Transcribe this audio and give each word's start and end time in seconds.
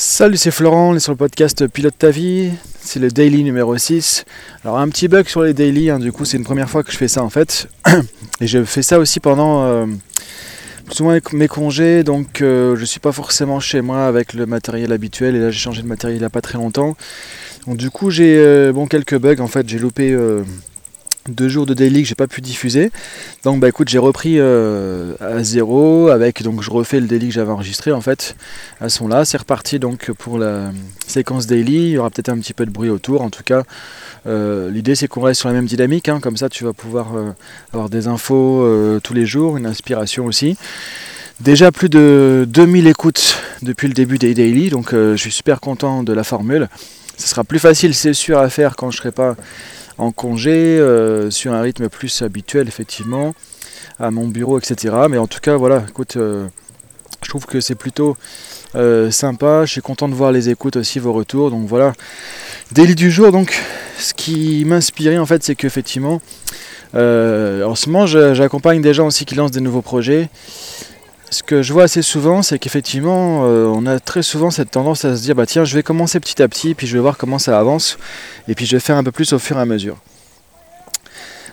Salut, 0.00 0.36
c'est 0.36 0.52
Florent, 0.52 0.90
on 0.90 0.94
est 0.94 1.00
sur 1.00 1.10
le 1.10 1.16
podcast 1.16 1.66
Pilote 1.66 1.98
ta 1.98 2.10
vie, 2.10 2.52
c'est 2.80 3.00
le 3.00 3.08
daily 3.08 3.42
numéro 3.42 3.76
6. 3.76 4.26
Alors 4.62 4.78
un 4.78 4.88
petit 4.90 5.08
bug 5.08 5.26
sur 5.26 5.42
les 5.42 5.54
daily, 5.54 5.90
hein, 5.90 5.98
du 5.98 6.12
coup 6.12 6.24
c'est 6.24 6.36
une 6.36 6.44
première 6.44 6.70
fois 6.70 6.84
que 6.84 6.92
je 6.92 6.96
fais 6.96 7.08
ça 7.08 7.24
en 7.24 7.30
fait. 7.30 7.66
Et 8.40 8.46
je 8.46 8.62
fais 8.62 8.82
ça 8.82 9.00
aussi 9.00 9.18
pendant 9.18 9.64
euh, 9.64 9.86
souvent 10.92 11.18
mes 11.32 11.48
congés, 11.48 12.04
donc 12.04 12.42
euh, 12.42 12.76
je 12.76 12.84
suis 12.84 13.00
pas 13.00 13.10
forcément 13.10 13.58
chez 13.58 13.80
moi 13.80 14.06
avec 14.06 14.34
le 14.34 14.46
matériel 14.46 14.92
habituel 14.92 15.34
et 15.34 15.40
là 15.40 15.50
j'ai 15.50 15.58
changé 15.58 15.82
de 15.82 15.88
matériel 15.88 16.18
il 16.18 16.20
n'y 16.20 16.26
a 16.26 16.30
pas 16.30 16.42
très 16.42 16.58
longtemps. 16.58 16.96
Donc 17.66 17.76
du 17.76 17.90
coup 17.90 18.12
j'ai 18.12 18.36
euh, 18.38 18.72
bon, 18.72 18.86
quelques 18.86 19.18
bugs 19.18 19.40
en 19.40 19.48
fait, 19.48 19.68
j'ai 19.68 19.80
loupé 19.80 20.16
deux 21.28 21.48
jours 21.48 21.66
de 21.66 21.74
daily 21.74 22.02
que 22.02 22.08
j'ai 22.08 22.14
pas 22.14 22.26
pu 22.26 22.40
diffuser. 22.40 22.90
Donc 23.44 23.60
bah 23.60 23.68
écoute, 23.68 23.88
j'ai 23.88 23.98
repris 23.98 24.36
euh, 24.38 25.14
à 25.20 25.42
zéro 25.42 26.08
avec 26.08 26.42
donc 26.42 26.62
je 26.62 26.70
refais 26.70 27.00
le 27.00 27.06
daily 27.06 27.28
que 27.28 27.34
j'avais 27.34 27.50
enregistré 27.50 27.92
en 27.92 28.00
fait. 28.00 28.36
Elles 28.80 28.90
sont 28.90 29.08
là, 29.08 29.24
c'est 29.24 29.36
reparti 29.38 29.78
donc 29.78 30.10
pour 30.12 30.38
la 30.38 30.70
séquence 31.06 31.46
daily. 31.46 31.76
Il 31.76 31.90
y 31.90 31.98
aura 31.98 32.10
peut-être 32.10 32.28
un 32.28 32.38
petit 32.38 32.54
peu 32.54 32.66
de 32.66 32.70
bruit 32.70 32.90
autour. 32.90 33.22
En 33.22 33.30
tout 33.30 33.42
cas, 33.42 33.64
euh, 34.26 34.70
l'idée 34.70 34.94
c'est 34.94 35.08
qu'on 35.08 35.22
reste 35.22 35.40
sur 35.40 35.48
la 35.48 35.54
même 35.54 35.66
dynamique. 35.66 36.08
Hein. 36.08 36.20
comme 36.20 36.36
ça, 36.36 36.48
tu 36.48 36.64
vas 36.64 36.72
pouvoir 36.72 37.16
euh, 37.16 37.30
avoir 37.72 37.88
des 37.88 38.08
infos 38.08 38.66
tous 39.02 39.14
les 39.14 39.26
jours, 39.26 39.56
une 39.56 39.66
inspiration 39.66 40.26
aussi. 40.26 40.56
Déjà 41.40 41.70
plus 41.70 41.88
de 41.88 42.44
2000 42.48 42.88
écoutes 42.88 43.36
depuis 43.62 43.86
le 43.86 43.94
début 43.94 44.18
des 44.18 44.34
daily, 44.34 44.70
donc 44.70 44.92
je 44.92 45.16
suis 45.16 45.30
super 45.30 45.60
content 45.60 46.02
de 46.02 46.12
la 46.12 46.24
formule. 46.24 46.68
Ce 47.18 47.26
sera 47.26 47.42
plus 47.42 47.58
facile, 47.58 47.94
c'est 47.94 48.12
sûr, 48.12 48.38
à 48.38 48.48
faire 48.48 48.76
quand 48.76 48.92
je 48.92 48.98
serai 48.98 49.10
pas 49.10 49.36
en 49.98 50.12
congé, 50.12 50.78
euh, 50.78 51.30
sur 51.30 51.52
un 51.52 51.60
rythme 51.60 51.88
plus 51.88 52.22
habituel 52.22 52.68
effectivement, 52.68 53.34
à 53.98 54.10
mon 54.10 54.28
bureau, 54.28 54.58
etc. 54.58 54.94
Mais 55.10 55.18
en 55.18 55.26
tout 55.26 55.40
cas, 55.40 55.56
voilà, 55.56 55.84
écoute, 55.88 56.16
euh, 56.16 56.46
je 57.22 57.28
trouve 57.28 57.46
que 57.46 57.60
c'est 57.60 57.74
plutôt 57.74 58.16
euh, 58.76 59.10
sympa. 59.10 59.64
Je 59.66 59.72
suis 59.72 59.80
content 59.80 60.08
de 60.08 60.14
voir 60.14 60.32
les 60.32 60.48
écoutes 60.48 60.76
aussi, 60.76 60.98
vos 60.98 61.12
retours. 61.12 61.50
Donc 61.50 61.66
voilà, 61.66 61.92
délit 62.72 62.94
du 62.94 63.10
jour. 63.10 63.32
Donc, 63.32 63.60
ce 63.98 64.14
qui 64.14 64.64
m'inspirait 64.64 65.18
en 65.18 65.26
fait, 65.26 65.42
c'est 65.42 65.56
qu'effectivement, 65.56 66.20
en 66.94 67.74
ce 67.74 67.88
moment, 67.88 68.06
j'accompagne 68.06 68.80
des 68.80 68.94
gens 68.94 69.08
aussi 69.08 69.24
qui 69.24 69.34
lancent 69.34 69.50
des 69.50 69.60
nouveaux 69.60 69.82
projets 69.82 70.30
ce 71.30 71.42
que 71.42 71.62
je 71.62 71.72
vois 71.72 71.84
assez 71.84 72.02
souvent, 72.02 72.42
c'est 72.42 72.58
qu'effectivement, 72.58 73.44
euh, 73.44 73.66
on 73.66 73.86
a 73.86 74.00
très 74.00 74.22
souvent 74.22 74.50
cette 74.50 74.70
tendance 74.70 75.04
à 75.04 75.16
se 75.16 75.22
dire, 75.22 75.34
bah 75.34 75.46
tiens, 75.46 75.64
je 75.64 75.74
vais 75.74 75.82
commencer 75.82 76.20
petit 76.20 76.42
à 76.42 76.48
petit, 76.48 76.74
puis 76.74 76.86
je 76.86 76.94
vais 76.94 77.00
voir 77.00 77.18
comment 77.18 77.38
ça 77.38 77.58
avance, 77.58 77.98
et 78.48 78.54
puis 78.54 78.66
je 78.66 78.76
vais 78.76 78.80
faire 78.80 78.96
un 78.96 79.04
peu 79.04 79.12
plus 79.12 79.32
au 79.32 79.38
fur 79.38 79.58
et 79.58 79.60
à 79.60 79.64
mesure. 79.64 79.98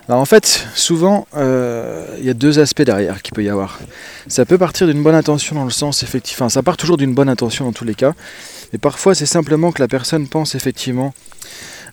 Alors 0.07 0.21
en 0.21 0.25
fait, 0.25 0.67
souvent, 0.75 1.27
euh, 1.35 2.05
il 2.19 2.25
y 2.25 2.29
a 2.29 2.35
deux 2.35 2.59
aspects 2.59 2.83
derrière 2.83 3.23
qu'il 3.23 3.33
peut 3.33 3.43
y 3.43 3.49
avoir. 3.49 3.79
Ça 4.27 4.45
peut 4.45 4.59
partir 4.59 4.85
d'une 4.85 5.01
bonne 5.01 5.15
intention 5.15 5.55
dans 5.55 5.65
le 5.65 5.71
sens 5.71 6.03
effectivement, 6.03 6.47
ça 6.47 6.61
part 6.61 6.77
toujours 6.77 6.97
d'une 6.97 7.15
bonne 7.15 7.29
intention 7.29 7.65
dans 7.65 7.73
tous 7.73 7.85
les 7.85 7.95
cas, 7.95 8.13
mais 8.71 8.77
parfois 8.77 9.15
c'est 9.15 9.25
simplement 9.25 9.71
que 9.71 9.81
la 9.81 9.87
personne 9.87 10.27
pense 10.27 10.53
effectivement 10.53 11.13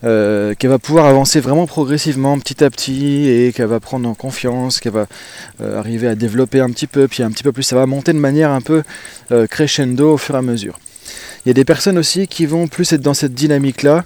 euh, 0.05 0.55
qu'elle 0.55 0.71
va 0.71 0.79
pouvoir 0.79 1.07
avancer 1.07 1.41
vraiment 1.41 1.67
progressivement, 1.67 2.39
petit 2.39 2.65
à 2.65 2.71
petit, 2.71 3.29
et 3.29 3.53
qu'elle 3.53 3.67
va 3.67 3.79
prendre 3.79 4.09
en 4.09 4.15
confiance, 4.15 4.81
qu'elle 4.81 4.93
va 4.93 5.07
euh, 5.61 5.79
arriver 5.79 6.09
à 6.09 6.15
développer 6.15 6.61
un 6.61 6.71
petit 6.71 6.87
peu, 6.89 7.07
puis 7.07 7.23
un 7.23 7.31
petit 7.31 7.45
peu 7.45 7.53
plus, 7.53 7.63
ça 7.63 7.77
va 7.77 7.87
monter 7.87 8.13
de 8.13 8.19
manière 8.19 8.51
un 8.51 8.61
peu 8.61 8.83
euh, 9.31 9.47
crescendo 9.47 10.15
au 10.15 10.17
fur 10.19 10.35
et 10.35 10.39
à 10.39 10.43
mesure. 10.43 10.79
Il 11.45 11.49
y 11.49 11.51
a 11.51 11.55
des 11.55 11.65
personnes 11.65 11.99
aussi 11.99 12.29
qui 12.29 12.47
vont 12.47 12.69
plus 12.69 12.93
être 12.93 13.01
dans 13.01 13.15
cette 13.15 13.35
dynamique-là, 13.35 14.05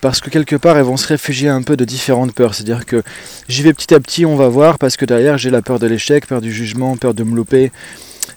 parce 0.00 0.20
que 0.20 0.30
quelque 0.30 0.56
part 0.56 0.76
elles 0.76 0.84
vont 0.84 0.96
se 0.96 1.06
réfugier 1.06 1.48
un 1.48 1.62
peu 1.62 1.76
de 1.76 1.84
différentes 1.84 2.32
peurs. 2.32 2.54
C'est-à-dire 2.54 2.86
que 2.86 3.04
j'y 3.48 3.62
vais 3.62 3.72
petit 3.72 3.94
à 3.94 4.00
petit, 4.00 4.26
on 4.26 4.34
va 4.34 4.48
voir, 4.48 4.78
parce 4.78 4.96
que 4.96 5.04
derrière 5.04 5.38
j'ai 5.38 5.50
la 5.50 5.62
peur 5.62 5.78
de 5.78 5.86
l'échec, 5.86 6.26
peur 6.26 6.40
du 6.40 6.52
jugement, 6.52 6.96
peur 6.96 7.14
de 7.14 7.22
me 7.22 7.36
louper, 7.36 7.70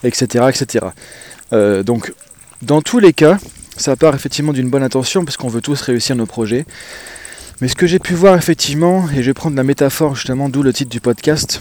etc. 0.04 0.44
etc. 0.48 0.86
donc 1.82 2.12
dans 2.62 2.80
tous 2.80 3.00
les 3.00 3.12
cas, 3.12 3.38
ça 3.76 3.96
part 3.96 4.14
effectivement 4.14 4.52
d'une 4.52 4.70
bonne 4.70 4.82
intention 4.82 5.24
parce 5.24 5.36
qu'on 5.36 5.48
veut 5.48 5.60
tous 5.60 5.80
réussir 5.80 6.16
nos 6.16 6.26
projets. 6.26 6.64
Mais 7.60 7.68
ce 7.68 7.74
que 7.74 7.86
j'ai 7.86 7.98
pu 7.98 8.14
voir 8.14 8.36
effectivement, 8.36 9.08
et 9.10 9.22
je 9.22 9.30
vais 9.30 9.34
prendre 9.34 9.56
la 9.56 9.62
métaphore 9.62 10.16
justement, 10.16 10.48
d'où 10.48 10.62
le 10.62 10.72
titre 10.72 10.90
du 10.90 11.00
podcast, 11.00 11.60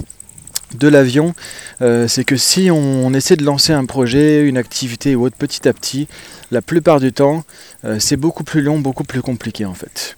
de 0.74 0.88
l'avion, 0.88 1.34
euh, 1.82 2.08
c'est 2.08 2.24
que 2.24 2.38
si 2.38 2.72
on, 2.72 3.14
essaie 3.14 3.36
de 3.36 3.44
lancer 3.44 3.74
un 3.74 3.86
projet, 3.86 4.42
une 4.42 4.58
activité 4.58 5.16
ou 5.16 5.26
autre 5.26 5.36
petit 5.36 5.68
à 5.68 5.74
petit, 5.74 6.08
la 6.50 6.62
plupart 6.62 7.00
du 7.00 7.12
temps, 7.12 7.44
euh, 7.86 7.98
c'est 8.00 8.16
beaucoup 8.16 8.44
plus 8.44 8.62
long, 8.62 8.80
beaucoup 8.80 9.04
plus 9.04 9.22
compliqué 9.22 9.66
en 9.66 9.74
fait. 9.74 10.16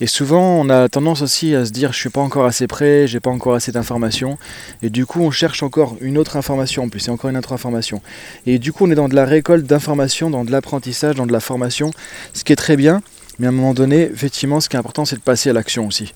Et 0.00 0.06
souvent, 0.06 0.60
on 0.60 0.68
a 0.68 0.88
tendance 0.88 1.22
aussi 1.22 1.54
à 1.54 1.64
se 1.64 1.70
dire 1.70 1.92
je 1.92 1.98
suis 1.98 2.10
pas 2.10 2.20
encore 2.20 2.46
assez 2.46 2.66
prêt, 2.66 3.06
j'ai 3.06 3.20
pas 3.20 3.30
encore 3.30 3.54
assez 3.54 3.72
d'informations, 3.72 4.38
et 4.82 4.90
du 4.90 5.06
coup, 5.06 5.20
on 5.20 5.30
cherche 5.30 5.62
encore 5.62 5.96
une 6.00 6.18
autre 6.18 6.36
information 6.36 6.84
en 6.84 6.88
plus, 6.88 7.08
et 7.08 7.10
encore 7.10 7.30
une 7.30 7.36
autre 7.36 7.52
information. 7.52 8.02
Et 8.46 8.58
du 8.58 8.72
coup, 8.72 8.86
on 8.86 8.90
est 8.90 8.96
dans 8.96 9.08
de 9.08 9.14
la 9.14 9.24
récolte 9.24 9.66
d'informations, 9.66 10.30
dans 10.30 10.44
de 10.44 10.50
l'apprentissage, 10.50 11.14
dans 11.14 11.26
de 11.26 11.32
la 11.32 11.40
formation, 11.40 11.90
ce 12.32 12.44
qui 12.44 12.52
est 12.52 12.56
très 12.56 12.76
bien, 12.76 13.02
mais 13.38 13.46
à 13.46 13.50
un 13.50 13.52
moment 13.52 13.74
donné, 13.74 14.02
effectivement, 14.02 14.60
ce 14.60 14.68
qui 14.68 14.76
est 14.76 14.78
important, 14.78 15.04
c'est 15.04 15.16
de 15.16 15.22
passer 15.22 15.50
à 15.50 15.52
l'action 15.52 15.86
aussi. 15.86 16.12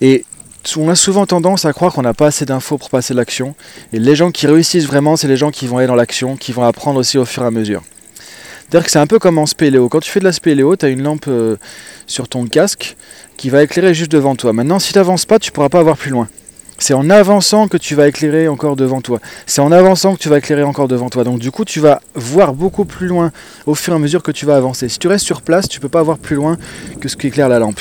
Et 0.00 0.24
on 0.76 0.88
a 0.88 0.94
souvent 0.94 1.26
tendance 1.26 1.64
à 1.64 1.72
croire 1.72 1.92
qu'on 1.92 2.02
n'a 2.02 2.14
pas 2.14 2.28
assez 2.28 2.46
d'infos 2.46 2.78
pour 2.78 2.90
passer 2.90 3.12
à 3.12 3.16
l'action. 3.16 3.54
Et 3.92 3.98
les 3.98 4.16
gens 4.16 4.30
qui 4.30 4.46
réussissent 4.46 4.86
vraiment, 4.86 5.16
c'est 5.16 5.28
les 5.28 5.36
gens 5.36 5.50
qui 5.50 5.66
vont 5.66 5.78
aller 5.78 5.86
dans 5.86 5.94
l'action, 5.94 6.36
qui 6.36 6.52
vont 6.52 6.64
apprendre 6.64 6.98
aussi 6.98 7.18
au 7.18 7.24
fur 7.24 7.42
et 7.42 7.46
à 7.46 7.50
mesure. 7.50 7.82
C'est-à-dire 8.74 8.86
que 8.86 8.90
c'est 8.90 8.98
un 8.98 9.06
peu 9.06 9.20
comme 9.20 9.38
en 9.38 9.46
spéléo. 9.46 9.88
Quand 9.88 10.00
tu 10.00 10.10
fais 10.10 10.18
de 10.18 10.24
la 10.24 10.32
spéléo, 10.32 10.74
tu 10.74 10.84
as 10.84 10.88
une 10.88 11.04
lampe 11.04 11.26
euh, 11.28 11.54
sur 12.08 12.26
ton 12.26 12.44
casque 12.44 12.96
qui 13.36 13.48
va 13.48 13.62
éclairer 13.62 13.94
juste 13.94 14.10
devant 14.10 14.34
toi. 14.34 14.52
Maintenant, 14.52 14.80
si 14.80 14.92
tu 14.92 14.98
n'avances 14.98 15.26
pas, 15.26 15.38
tu 15.38 15.52
ne 15.52 15.54
pourras 15.54 15.68
pas 15.68 15.80
voir 15.84 15.96
plus 15.96 16.10
loin. 16.10 16.26
C'est 16.78 16.92
en 16.92 17.08
avançant 17.08 17.68
que 17.68 17.76
tu 17.76 17.94
vas 17.94 18.08
éclairer 18.08 18.48
encore 18.48 18.74
devant 18.74 19.00
toi. 19.00 19.20
C'est 19.46 19.60
en 19.60 19.70
avançant 19.70 20.16
que 20.16 20.18
tu 20.18 20.28
vas 20.28 20.38
éclairer 20.38 20.64
encore 20.64 20.88
devant 20.88 21.08
toi. 21.08 21.22
Donc 21.22 21.38
du 21.38 21.52
coup, 21.52 21.64
tu 21.64 21.78
vas 21.78 22.00
voir 22.16 22.52
beaucoup 22.52 22.84
plus 22.84 23.06
loin 23.06 23.30
au 23.66 23.76
fur 23.76 23.92
et 23.92 23.96
à 23.96 24.00
mesure 24.00 24.24
que 24.24 24.32
tu 24.32 24.44
vas 24.44 24.56
avancer. 24.56 24.88
Si 24.88 24.98
tu 24.98 25.06
restes 25.06 25.24
sur 25.24 25.42
place, 25.42 25.68
tu 25.68 25.78
ne 25.78 25.82
peux 25.82 25.88
pas 25.88 26.02
voir 26.02 26.18
plus 26.18 26.34
loin 26.34 26.56
que 27.00 27.08
ce 27.08 27.14
qui 27.14 27.28
éclaire 27.28 27.48
la 27.48 27.60
lampe. 27.60 27.78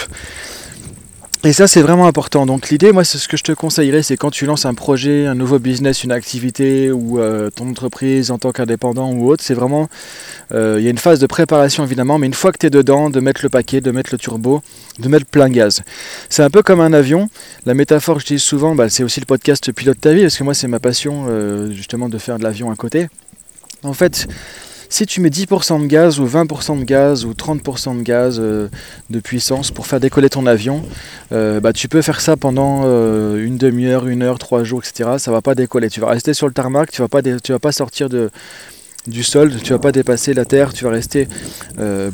Et 1.46 1.52
ça, 1.52 1.68
c'est 1.68 1.82
vraiment 1.82 2.08
important. 2.08 2.46
Donc 2.46 2.70
l'idée, 2.70 2.94
moi, 2.94 3.04
c'est 3.04 3.18
ce 3.18 3.28
que 3.28 3.36
je 3.36 3.44
te 3.44 3.52
conseillerais, 3.52 4.02
c'est 4.02 4.16
quand 4.16 4.32
tu 4.32 4.46
lances 4.46 4.66
un 4.66 4.74
projet, 4.74 5.26
un 5.26 5.36
nouveau 5.36 5.60
business, 5.60 6.06
une 6.06 6.14
activité 6.14 6.90
ou 6.90 7.20
euh, 7.20 7.50
ton 7.50 7.70
entreprise 7.70 8.32
en 8.32 8.38
tant 8.38 8.54
qu'indépendant 8.54 9.12
ou 9.12 9.30
autre, 9.30 9.44
c'est 9.44 9.54
vraiment, 9.54 9.90
euh, 10.54 10.78
il 10.80 10.86
y 10.86 10.88
a 10.88 10.90
une 10.90 10.98
phase 10.98 11.20
de 11.20 11.28
préparation 11.28 11.84
évidemment, 11.84 12.18
mais 12.18 12.28
une 12.28 12.34
fois 12.34 12.54
que 12.54 12.60
tu 12.60 12.68
es 12.68 12.70
dedans, 12.70 13.10
de 13.10 13.20
mettre 13.20 13.42
le 13.44 13.50
paquet, 13.50 13.82
de 13.82 13.92
mettre 13.92 14.12
le 14.14 14.18
turbo, 14.18 14.62
de 15.00 15.10
mettre 15.10 15.26
plein 15.26 15.50
gaz. 15.50 15.82
C'est 16.30 16.44
un 16.44 16.50
peu 16.50 16.64
comme 16.64 16.80
un 16.80 16.94
avion. 16.94 17.28
La 17.66 17.74
métaphore 17.74 18.18
que 18.18 18.22
je 18.22 18.28
dis 18.28 18.40
souvent, 18.40 18.74
bah, 18.74 18.88
c'est 18.88 19.04
aussi 19.04 19.20
le 19.20 19.26
podcast 19.26 19.70
Pilote 19.74 20.00
ta 20.00 20.14
vie, 20.14 20.22
parce 20.22 20.38
que 20.38 20.46
moi, 20.46 20.54
c'est 20.54 20.70
ma 20.70 20.80
passion 20.80 21.26
euh, 21.28 21.74
justement 21.74 22.08
de 22.08 22.18
faire 22.20 22.40
de 22.40 22.44
l'avion 22.44 22.72
à 22.72 22.76
côté. 22.78 23.10
En 23.84 23.94
fait, 23.94 24.28
si 24.94 25.08
tu 25.08 25.22
mets 25.22 25.30
10% 25.30 25.82
de 25.82 25.88
gaz 25.88 26.20
ou 26.20 26.28
20% 26.28 26.78
de 26.78 26.84
gaz 26.84 27.26
ou 27.26 27.32
30% 27.32 27.98
de 27.98 28.04
gaz 28.04 28.38
euh, 28.40 28.68
de 29.10 29.20
puissance 29.20 29.72
pour 29.72 29.88
faire 29.88 30.00
décoller 30.00 30.30
ton 30.30 30.46
avion, 30.46 30.84
euh, 31.32 31.60
bah, 31.60 31.74
tu 31.74 31.88
peux 31.88 32.04
faire 32.04 32.22
ça 32.22 32.38
pendant 32.38 32.84
euh, 32.86 33.44
une 33.44 33.58
demi-heure, 33.58 34.06
une 34.08 34.22
heure, 34.22 34.38
trois 34.38 34.64
jours, 34.64 34.84
etc. 34.86 35.14
Ça 35.18 35.32
va 35.32 35.42
pas 35.42 35.56
décoller. 35.56 35.90
Tu 35.90 36.00
vas 36.00 36.10
rester 36.10 36.36
sur 36.36 36.46
le 36.46 36.54
tarmac, 36.54 36.92
tu 36.92 37.02
vas 37.02 37.08
vas 37.08 37.60
pas 37.60 37.72
sortir 37.72 38.08
du 39.08 39.24
sol, 39.24 39.52
tu 39.64 39.74
vas 39.74 39.80
pas 39.80 39.92
dépasser 39.92 40.36
la 40.36 40.46
terre, 40.46 40.74
tu 40.74 40.84
vas 40.84 40.92
rester 40.92 41.28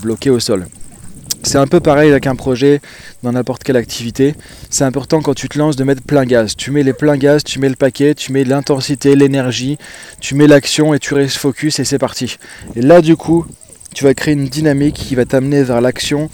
bloqué 0.02 0.30
au 0.30 0.40
sol. 0.40 0.66
C'est 1.44 1.58
un 1.58 1.68
peu 1.68 1.80
pareil 1.80 2.12
avec 2.12 2.28
un 2.28 2.36
projet 2.36 2.82
dans 3.24 3.32
n'importe 3.32 3.64
quelle 3.64 3.78
activité. 3.78 4.36
C'est 4.70 4.84
important 4.84 5.22
quand 5.22 5.34
tu 5.34 5.48
te 5.48 5.58
lances 5.58 5.76
de 5.76 5.84
mettre 5.84 6.04
plein 6.04 6.26
gaz. 6.26 6.56
Tu 6.56 6.72
mets 6.72 6.84
les 6.84 6.94
pleins 6.94 7.18
gaz, 7.18 7.44
tu 7.44 7.60
mets 7.60 7.70
le 7.70 7.76
paquet, 7.76 8.14
tu 8.14 8.32
mets 8.32 8.44
l'intensité, 8.44 9.16
l'énergie, 9.16 9.78
tu 10.20 10.36
mets 10.36 10.48
l'action 10.48 10.94
et 10.94 11.00
tu 11.00 11.14
restes 11.14 11.38
focus 11.38 11.80
et 11.80 11.86
c'est 11.86 11.98
parti. 11.98 12.38
Et 12.76 12.82
là 12.82 13.02
du 13.02 13.16
coup, 13.16 13.46
tu 13.94 14.04
vas 14.04 14.14
créer 14.14 14.34
une 14.34 14.48
dynamique 14.48 14.96
qui 14.96 15.16
va 15.16 15.26
t'amener 15.26 15.64
vers 15.64 15.82
l'action 15.82 16.30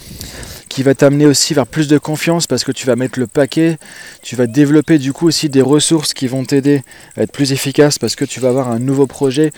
qui 0.75 0.83
va 0.83 0.93
t'amener 0.93 1.25
aussi 1.25 1.53
vers 1.53 1.67
plus 1.67 1.87
de 1.87 1.97
confiance 1.97 2.47
parce 2.47 2.65
que 2.65 2.73
tu 2.73 2.85
vas 2.85 2.97
mettre 2.97 3.17
le 3.17 3.27
paquet, 3.27 3.77
tu 4.21 4.35
vas 4.35 4.45
développer 4.45 4.97
du 4.97 5.13
coup 5.13 5.25
aussi 5.25 5.47
des 5.47 5.61
ressources 5.61 6.13
qui 6.13 6.27
vont 6.27 6.43
t'aider 6.43 6.83
à 7.15 7.21
être 7.21 7.31
plus 7.31 7.53
efficace 7.53 7.97
parce 7.97 8.17
que 8.17 8.25
tu 8.25 8.41
vas 8.41 8.49
avoir 8.49 8.69
un 8.69 8.79
nouveau 8.79 9.07
projet, 9.07 9.53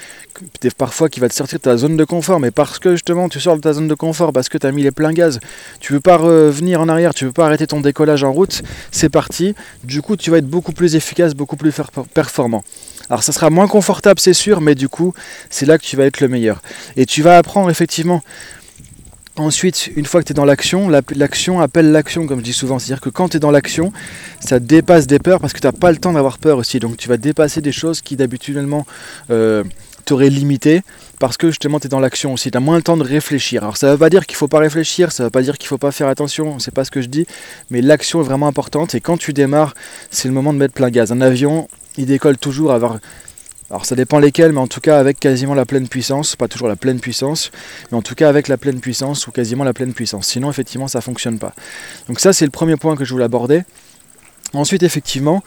parfois 0.77 1.09
qui 1.09 1.19
va 1.19 1.27
te 1.27 1.33
sortir 1.33 1.57
de 1.57 1.63
ta 1.63 1.75
zone 1.75 1.97
de 1.97 2.03
confort, 2.03 2.39
mais 2.39 2.51
parce 2.51 2.77
que 2.77 2.91
justement 2.91 3.29
tu 3.29 3.39
sors 3.39 3.55
de 3.55 3.61
ta 3.61 3.73
zone 3.73 3.87
de 3.87 3.95
confort, 3.95 4.31
parce 4.31 4.47
que 4.47 4.59
tu 4.59 4.67
as 4.67 4.71
mis 4.71 4.83
les 4.83 4.91
pleins 4.91 5.11
gaz, 5.11 5.39
tu 5.79 5.91
veux 5.91 5.99
pas 5.99 6.17
revenir 6.17 6.81
en 6.81 6.87
arrière, 6.87 7.15
tu 7.15 7.25
veux 7.25 7.31
pas 7.31 7.47
arrêter 7.47 7.65
ton 7.65 7.81
décollage 7.81 8.23
en 8.23 8.31
route, 8.31 8.61
c'est 8.91 9.09
parti, 9.09 9.55
du 9.83 10.03
coup 10.03 10.17
tu 10.17 10.29
vas 10.29 10.37
être 10.37 10.47
beaucoup 10.47 10.71
plus 10.71 10.95
efficace, 10.95 11.33
beaucoup 11.33 11.57
plus 11.57 11.73
performant. 12.13 12.63
Alors 13.09 13.23
ça 13.23 13.31
sera 13.31 13.49
moins 13.49 13.67
confortable 13.67 14.19
c'est 14.19 14.33
sûr, 14.33 14.61
mais 14.61 14.75
du 14.75 14.87
coup 14.87 15.15
c'est 15.49 15.65
là 15.65 15.79
que 15.79 15.83
tu 15.83 15.97
vas 15.97 16.05
être 16.05 16.21
le 16.21 16.27
meilleur. 16.27 16.61
Et 16.95 17.07
tu 17.07 17.23
vas 17.23 17.39
apprendre 17.39 17.71
effectivement 17.71 18.21
Ensuite, 19.37 19.91
une 19.95 20.05
fois 20.05 20.21
que 20.21 20.25
tu 20.25 20.31
es 20.31 20.33
dans 20.33 20.45
l'action, 20.45 20.89
l'action 20.89 21.61
appelle 21.61 21.91
l'action, 21.91 22.25
comme 22.25 22.39
je 22.39 22.43
dis 22.43 22.53
souvent. 22.53 22.79
C'est-à-dire 22.79 23.01
que 23.01 23.09
quand 23.09 23.29
tu 23.29 23.37
es 23.37 23.39
dans 23.39 23.51
l'action, 23.51 23.93
ça 24.39 24.59
dépasse 24.59 25.05
des 25.05 25.19
peurs 25.19 25.39
parce 25.39 25.53
que 25.53 25.59
tu 25.59 25.67
n'as 25.67 25.73
pas 25.73 25.91
le 25.91 25.97
temps 25.97 26.13
d'avoir 26.13 26.39
peur 26.39 26.57
aussi. 26.57 26.79
Donc 26.79 26.97
tu 26.97 27.07
vas 27.07 27.17
dépasser 27.17 27.61
des 27.61 27.71
choses 27.71 28.01
qui 28.01 28.15
d'habituellement 28.15 28.87
euh, 29.29 29.63
t'auraient 30.05 30.31
limité 30.31 30.81
parce 31.19 31.37
que 31.37 31.49
justement 31.49 31.79
tu 31.79 31.85
es 31.85 31.89
dans 31.89 31.99
l'action 31.99 32.33
aussi. 32.33 32.49
Tu 32.49 32.57
as 32.57 32.61
moins 32.61 32.77
le 32.77 32.81
temps 32.81 32.97
de 32.97 33.03
réfléchir. 33.03 33.61
Alors 33.61 33.77
ça 33.77 33.87
ne 33.87 33.91
veut 33.91 33.99
pas 33.99 34.09
dire 34.09 34.25
qu'il 34.25 34.33
ne 34.33 34.39
faut 34.39 34.47
pas 34.47 34.57
réfléchir, 34.59 35.11
ça 35.11 35.21
ne 35.21 35.27
veut 35.27 35.31
pas 35.31 35.43
dire 35.43 35.59
qu'il 35.59 35.65
ne 35.65 35.69
faut 35.69 35.77
pas 35.77 35.91
faire 35.91 36.07
attention, 36.07 36.57
c'est 36.57 36.73
pas 36.73 36.83
ce 36.83 36.89
que 36.89 37.03
je 37.03 37.07
dis, 37.07 37.27
mais 37.69 37.81
l'action 37.81 38.21
est 38.21 38.25
vraiment 38.25 38.47
importante 38.47 38.95
et 38.95 39.01
quand 39.01 39.17
tu 39.17 39.33
démarres, 39.33 39.75
c'est 40.09 40.27
le 40.27 40.33
moment 40.33 40.51
de 40.51 40.57
mettre 40.57 40.73
plein 40.73 40.89
gaz. 40.89 41.11
Un 41.11 41.21
avion, 41.21 41.67
il 41.97 42.07
décolle 42.07 42.39
toujours 42.39 42.71
à 42.71 42.75
avoir 42.75 42.97
Alors 43.69 43.85
ça 43.85 43.95
dépend 43.95 44.19
lesquels, 44.19 44.53
mais 44.53 44.61
en 44.61 44.67
tout 44.67 44.79
cas 44.79 44.97
avec 44.97 45.19
quasiment 45.19 45.53
la 45.53 45.65
pleine 45.65 45.89
puissance, 45.89 46.37
pas 46.37 46.47
toujours 46.47 46.69
la 46.69 46.77
pleine 46.77 47.01
puissance, 47.01 47.51
mais 47.91 47.97
en 47.97 48.01
tout 48.01 48.15
cas 48.15 48.29
avec 48.29 48.47
la 48.47 48.57
pleine 48.57 48.79
puissance 48.79 49.27
ou 49.27 49.31
quasiment 49.31 49.65
la 49.65 49.73
pleine 49.73 49.93
puissance. 49.93 50.27
Sinon 50.27 50.49
effectivement 50.49 50.87
ça 50.87 51.01
fonctionne 51.01 51.37
pas. 51.37 51.53
Donc 52.07 52.21
ça 52.21 52.31
c'est 52.31 52.45
le 52.45 52.51
premier 52.51 52.77
point 52.77 52.95
que 52.95 53.03
je 53.03 53.11
voulais 53.11 53.25
aborder. 53.25 53.63
Ensuite 54.53 54.83
effectivement, 54.83 55.43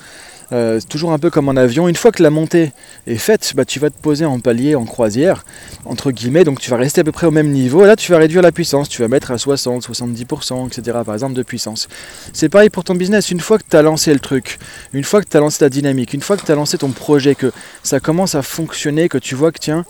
euh, 0.52 0.81
toujours 0.88 1.12
un 1.12 1.19
peu 1.19 1.31
comme 1.31 1.49
en 1.49 1.56
avion. 1.56 1.88
Une 1.88 1.97
fois 1.97 2.12
que 2.12 2.23
la 2.23 2.31
montée 2.31 2.73
est 3.06 3.17
faite, 3.17 3.52
bah, 3.55 3.64
tu 3.64 3.79
vas 3.79 3.91
te 3.91 3.99
poser 4.00 4.25
en 4.25 4.41
palier, 4.41 4.75
en 4.75 4.85
croisière, 4.85 5.44
entre 5.85 6.11
guillemets, 6.11 6.44
donc 6.44 6.61
tu 6.61 6.70
vas 6.70 6.76
rester 6.76 7.02
à 7.02 7.05
peu 7.05 7.12
près 7.12 7.26
au 7.26 7.31
même 7.31 7.50
niveau. 7.50 7.85
Et 7.85 7.87
là, 7.87 7.97
tu 7.97 8.11
vas 8.12 8.19
réduire 8.19 8.43
la 8.43 8.52
puissance, 8.52 8.88
tu 8.88 9.02
vas 9.02 9.08
mettre 9.08 9.31
à 9.31 9.38
60, 9.38 9.88
70%, 9.88 10.67
etc. 10.67 10.99
par 11.05 11.14
exemple 11.14 11.35
de 11.35 11.43
puissance. 11.43 11.88
C'est 12.32 12.49
pareil 12.49 12.70
pour 12.70 12.85
ton 12.85 12.94
business. 12.94 13.31
Une 13.31 13.41
fois 13.41 13.58
que 13.58 13.64
tu 13.69 13.76
as 13.76 13.82
lancé 13.82 14.12
le 14.12 14.20
truc, 14.20 14.58
une 14.93 15.05
fois 15.05 15.23
que 15.23 15.29
tu 15.29 15.37
as 15.37 15.41
lancé 15.41 15.58
ta 15.58 15.69
dynamique, 15.69 16.14
une 16.14 16.23
fois 16.23 16.37
que 16.37 16.44
tu 16.44 16.53
as 16.53 16.56
lancé 16.56 16.79
ton 16.79 16.91
projet, 16.91 17.35
que 17.35 17.53
ça 17.82 18.00
commence 18.00 18.35
à 18.35 18.43
fonctionner, 18.43 19.08
que 19.08 19.19
tu 19.19 19.35
vois 19.35 19.53
que 19.53 19.58
tiens, 19.58 19.85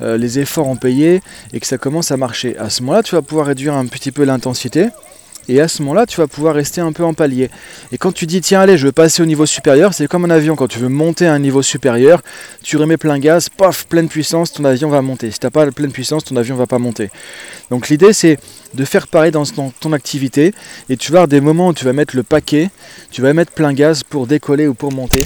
euh, 0.00 0.16
les 0.16 0.38
efforts 0.38 0.66
ont 0.66 0.76
payé 0.76 1.22
et 1.52 1.60
que 1.60 1.66
ça 1.66 1.78
commence 1.78 2.10
à 2.10 2.16
marcher. 2.16 2.56
À 2.58 2.70
ce 2.70 2.82
moment-là, 2.82 3.02
tu 3.02 3.14
vas 3.14 3.22
pouvoir 3.22 3.46
réduire 3.46 3.74
un 3.74 3.86
petit 3.86 4.10
peu 4.10 4.24
l'intensité 4.24 4.88
et 5.48 5.60
à 5.60 5.68
ce 5.68 5.82
moment-là, 5.82 6.06
tu 6.06 6.16
vas 6.20 6.26
pouvoir 6.26 6.54
rester 6.54 6.80
un 6.80 6.92
peu 6.92 7.04
en 7.04 7.14
palier. 7.14 7.50
Et 7.92 7.98
quand 7.98 8.12
tu 8.12 8.26
dis, 8.26 8.40
tiens, 8.40 8.60
allez, 8.60 8.78
je 8.78 8.86
veux 8.86 8.92
passer 8.92 9.22
au 9.22 9.26
niveau 9.26 9.46
supérieur, 9.46 9.94
c'est 9.94 10.06
comme 10.06 10.24
un 10.24 10.30
avion. 10.30 10.56
Quand 10.56 10.68
tu 10.68 10.78
veux 10.78 10.88
monter 10.88 11.26
à 11.26 11.34
un 11.34 11.38
niveau 11.38 11.62
supérieur, 11.62 12.22
tu 12.62 12.76
remets 12.76 12.96
plein 12.96 13.18
gaz, 13.18 13.48
paf, 13.48 13.86
pleine 13.86 14.08
puissance, 14.08 14.52
ton 14.52 14.64
avion 14.64 14.88
va 14.88 15.02
monter. 15.02 15.30
Si 15.30 15.38
tu 15.38 15.46
n'as 15.46 15.50
pas 15.50 15.70
pleine 15.70 15.92
puissance, 15.92 16.24
ton 16.24 16.36
avion 16.36 16.54
ne 16.54 16.60
va 16.60 16.66
pas 16.66 16.78
monter. 16.78 17.10
Donc 17.70 17.88
l'idée, 17.88 18.12
c'est 18.12 18.38
de 18.74 18.84
faire 18.84 19.08
pareil 19.08 19.30
dans 19.30 19.44
ton 19.44 19.92
activité. 19.92 20.54
Et 20.88 20.96
tu 20.96 21.12
vas 21.12 21.18
avoir 21.18 21.28
des 21.28 21.40
moments 21.40 21.68
où 21.68 21.74
tu 21.74 21.84
vas 21.84 21.92
mettre 21.92 22.16
le 22.16 22.22
paquet, 22.22 22.70
tu 23.10 23.22
vas 23.22 23.32
mettre 23.32 23.52
plein 23.52 23.72
gaz 23.72 24.02
pour 24.02 24.26
décoller 24.26 24.66
ou 24.66 24.74
pour 24.74 24.92
monter. 24.92 25.24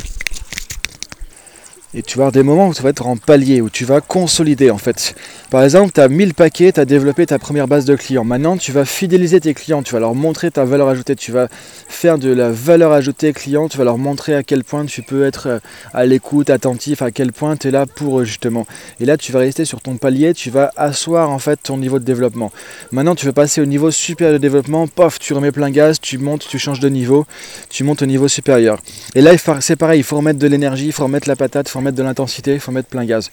Et 1.94 2.02
tu 2.02 2.18
vas 2.18 2.24
avoir 2.24 2.32
des 2.32 2.42
moments 2.42 2.68
où 2.68 2.74
tu 2.74 2.82
vas 2.82 2.90
être 2.90 3.06
en 3.06 3.16
palier, 3.16 3.62
où 3.62 3.70
tu 3.70 3.86
vas 3.86 4.02
consolider 4.02 4.70
en 4.70 4.76
fait. 4.76 5.14
Par 5.50 5.64
exemple, 5.64 5.90
tu 5.94 6.00
as 6.02 6.08
1000 6.08 6.34
paquets, 6.34 6.70
tu 6.70 6.80
as 6.80 6.84
développé 6.84 7.24
ta 7.24 7.38
première 7.38 7.66
base 7.66 7.86
de 7.86 7.96
clients. 7.96 8.24
Maintenant, 8.24 8.58
tu 8.58 8.72
vas 8.72 8.84
fidéliser 8.84 9.40
tes 9.40 9.54
clients, 9.54 9.82
tu 9.82 9.94
vas 9.94 10.00
leur 10.00 10.14
montrer 10.14 10.50
ta 10.50 10.66
valeur 10.66 10.88
ajoutée, 10.88 11.16
tu 11.16 11.32
vas 11.32 11.48
faire 11.88 12.18
de 12.18 12.28
la 12.30 12.50
valeur 12.50 12.92
ajoutée 12.92 13.32
client, 13.32 13.70
tu 13.70 13.78
vas 13.78 13.84
leur 13.84 13.96
montrer 13.96 14.34
à 14.34 14.42
quel 14.42 14.64
point 14.64 14.84
tu 14.84 15.00
peux 15.00 15.24
être 15.24 15.46
euh, 15.48 15.58
à 15.94 16.04
l'écoute, 16.04 16.50
attentif, 16.50 17.00
à 17.00 17.10
quel 17.10 17.32
point 17.32 17.56
tu 17.56 17.68
es 17.68 17.70
là 17.70 17.86
pour 17.86 18.20
eux 18.20 18.24
justement. 18.24 18.66
Et 19.00 19.06
là, 19.06 19.16
tu 19.16 19.32
vas 19.32 19.38
rester 19.38 19.64
sur 19.64 19.80
ton 19.80 19.96
palier, 19.96 20.34
tu 20.34 20.50
vas 20.50 20.70
asseoir 20.76 21.30
en 21.30 21.38
fait 21.38 21.58
ton 21.62 21.78
niveau 21.78 21.98
de 21.98 22.04
développement. 22.04 22.52
Maintenant, 22.92 23.14
tu 23.14 23.24
veux 23.24 23.32
passer 23.32 23.62
au 23.62 23.66
niveau 23.66 23.90
supérieur 23.90 24.34
de 24.34 24.38
développement, 24.38 24.86
pof, 24.88 25.18
tu 25.18 25.32
remets 25.32 25.52
plein 25.52 25.70
gaz, 25.70 25.98
tu 25.98 26.18
montes, 26.18 26.46
tu 26.46 26.58
changes 26.58 26.80
de 26.80 26.90
niveau, 26.90 27.24
tu 27.70 27.82
montes 27.82 28.02
au 28.02 28.06
niveau 28.06 28.28
supérieur. 28.28 28.78
Et 29.14 29.22
là, 29.22 29.32
c'est 29.60 29.76
pareil, 29.76 30.00
il 30.00 30.04
faut 30.04 30.18
remettre 30.18 30.38
de 30.38 30.46
l'énergie, 30.46 30.88
il 30.88 30.92
faut 30.92 31.04
remettre 31.04 31.26
la 31.26 31.36
patate, 31.36 31.68
il 31.68 31.70
faut 31.70 31.78
remettre 31.78 31.87
de 31.96 32.02
l'intensité, 32.02 32.54
il 32.54 32.60
faut 32.60 32.72
mettre 32.72 32.88
plein 32.88 33.04
gaz. 33.04 33.30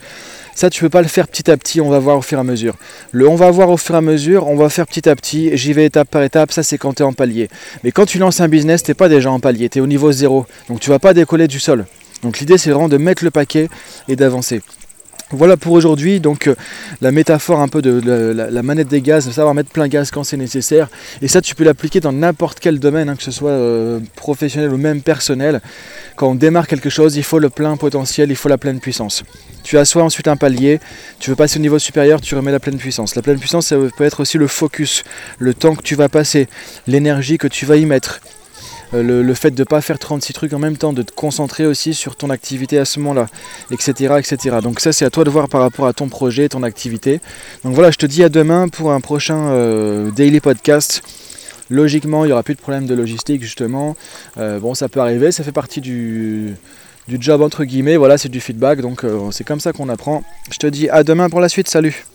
Ça, 0.56 0.70
tu 0.70 0.82
peux 0.82 0.90
pas 0.90 1.02
le 1.02 1.08
faire 1.08 1.28
petit 1.28 1.52
à 1.52 1.58
petit, 1.58 1.82
on 1.82 1.90
va 1.90 2.00
voir 2.00 2.18
au 2.18 2.22
fur 2.22 2.38
et 2.38 2.42
à 2.42 2.44
mesure. 2.44 2.76
Le 3.12 3.28
on 3.28 3.36
va 3.36 3.52
voir 3.52 3.70
au 3.70 3.78
fur 3.78 3.96
et 3.96 3.98
à 3.98 4.02
mesure, 4.02 4.48
on 4.48 4.56
va 4.56 4.70
faire 4.70 4.88
petit 4.88 5.10
à 5.10 5.16
petit, 5.16 5.56
j'y 5.58 5.74
vais 5.74 5.86
étape 5.86 6.10
par 6.10 6.24
étape, 6.24 6.52
ça 6.52 6.64
c'est 6.64 6.78
quand 6.78 6.94
tu 6.94 7.04
es 7.04 7.06
en 7.06 7.14
palier. 7.14 7.50
Mais 7.84 7.92
quand 7.92 8.06
tu 8.06 8.20
lances 8.20 8.40
un 8.42 8.48
business, 8.48 8.84
tu 8.84 8.92
n'es 8.92 8.96
pas 8.96 9.10
déjà 9.10 9.32
en 9.32 9.40
palier, 9.40 9.70
tu 9.70 9.80
es 9.80 9.82
au 9.82 9.88
niveau 9.88 10.12
zéro. 10.12 10.46
Donc 10.70 10.80
tu 10.80 10.90
vas 10.90 11.00
pas 11.00 11.14
décoller 11.14 11.48
du 11.48 11.60
sol. 11.60 11.86
Donc 12.24 12.40
l'idée 12.40 12.58
c'est 12.58 12.70
vraiment 12.70 12.90
de 12.90 12.98
mettre 12.98 13.24
le 13.24 13.32
paquet 13.32 13.70
et 14.08 14.16
d'avancer. 14.16 14.62
Voilà 15.32 15.58
pour 15.58 15.74
aujourd'hui, 15.74 16.20
donc 16.20 16.46
euh, 16.46 16.56
la 17.02 17.12
métaphore 17.12 17.60
un 17.60 17.68
peu 17.68 17.82
de, 17.82 18.00
la, 18.00 18.62
manette 18.62 18.88
des 18.88 19.02
gaz, 19.02 19.28
savoir 19.32 19.56
mettre 19.56 19.72
plein 19.72 19.88
gaz 19.88 20.12
quand 20.12 20.24
c'est 20.24 20.38
nécessaire. 20.38 20.88
Et 21.24 21.28
ça, 21.28 21.42
tu 21.42 21.56
peux 21.56 21.64
l'appliquer 21.64 22.00
dans 22.00 22.12
n'importe 22.12 22.60
quel 22.60 22.80
domaine, 22.80 23.10
hein, 23.10 23.16
que 23.16 23.24
ce 23.24 23.32
soit 23.32 23.50
euh, 23.50 24.00
professionnel 24.16 24.72
ou 24.72 24.78
même 24.78 25.02
personnel. 25.02 25.62
Quand 26.16 26.30
on 26.30 26.36
démarre 26.36 26.68
quelque 26.68 26.92
chose, 26.92 27.16
il 27.16 27.24
faut 27.24 27.40
le 27.40 27.50
plein 27.50 27.76
potentiel, 27.76 28.30
il 28.30 28.36
faut 28.36 28.50
la 28.50 28.60
pleine 28.60 28.80
puissance. 28.80 29.24
Tu 29.64 29.80
assois 29.80 30.04
ensuite 30.04 30.28
un 30.28 30.38
palier, 30.38 30.80
tu 31.20 31.32
veux 31.32 31.36
passer 31.36 31.58
au 31.58 31.62
niveau 31.62 31.80
supérieur, 31.80 32.22
tu 32.22 32.36
remets 32.36 32.52
la 32.52 32.60
pleine 32.60 32.78
puissance. 32.78 33.16
La 33.16 33.24
pleine 33.24 33.40
puissance, 33.40 33.66
ça 33.66 33.78
peut 33.98 34.04
être 34.04 34.20
aussi 34.20 34.38
le 34.38 34.46
focus, 34.46 35.04
le 35.40 35.56
temps 35.56 35.74
que 35.74 35.82
tu 35.82 35.96
vas 35.96 36.08
passer, 36.08 36.48
l'énergie 36.86 37.40
que 37.40 37.48
tu 37.48 37.66
vas 37.66 37.78
y 37.78 37.88
mettre. 37.88 38.22
Euh, 38.96 39.24
le, 39.24 39.34
fait 39.34 39.52
de 39.52 39.62
ne 39.62 39.66
pas 39.66 39.82
faire 39.82 40.00
36 40.00 40.34
trucs 40.34 40.54
en 40.54 40.60
même 40.60 40.78
temps, 40.78 40.94
de 40.94 41.02
te 41.02 41.12
concentrer 41.12 41.66
aussi 41.66 41.94
sur 41.94 42.16
ton 42.16 42.30
activité 42.30 42.78
à 42.78 42.86
ce 42.86 43.00
moment-là, 43.00 43.28
etc., 43.72 44.16
etc. 44.18 44.58
Donc 44.62 44.80
ça 44.80 44.94
c'est 44.94 45.06
à 45.06 45.10
toi 45.10 45.24
de 45.24 45.30
voir 45.30 45.50
par 45.50 45.62
rapport 45.62 45.88
à 45.88 45.94
ton 45.94 46.08
projet, 46.08 46.48
ton 46.50 46.64
activité. 46.64 47.20
Donc 47.64 47.74
voilà, 47.74 47.92
je 47.92 47.98
te 47.98 48.06
dis 48.06 48.24
à 48.24 48.30
demain 48.30 48.70
pour 48.70 48.92
un 48.92 49.02
prochain 49.02 49.50
euh, 49.50 50.12
daily 50.12 50.40
podcast. 50.40 51.04
Logiquement, 51.70 52.24
il 52.26 52.28
n'y 52.28 52.34
aura 52.34 52.44
plus 52.44 52.56
de 52.56 52.60
problème 52.60 52.86
de 52.86 52.94
logistique 52.94 53.42
justement. 53.42 53.96
Euh, 54.38 54.60
bon, 54.60 54.74
ça 54.76 54.88
peut 54.88 55.00
arriver, 55.00 55.32
ça 55.32 55.44
fait 55.44 55.52
partie 55.52 55.82
du, 55.82 56.56
du 57.08 57.18
job 57.20 57.42
entre 57.42 57.66
guillemets. 57.66 57.98
Voilà, 57.98 58.18
c'est 58.18 58.30
du 58.30 58.40
feedback, 58.40 58.82
donc 58.82 59.04
c'est 59.32 59.44
comme 59.44 59.60
ça 59.60 59.74
qu'on 59.74 59.90
apprend. 59.90 60.24
Je 60.52 60.58
te 60.58 60.68
dis 60.68 60.90
à 60.90 61.04
demain 61.04 61.30
pour 61.30 61.42
la 61.42 61.50
suite. 61.50 61.68
Salut 61.68 62.06